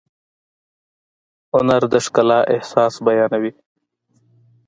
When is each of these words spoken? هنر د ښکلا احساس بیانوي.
هنر 1.51 1.81
د 1.93 1.95
ښکلا 2.05 2.39
احساس 2.53 2.93
بیانوي. 3.05 3.51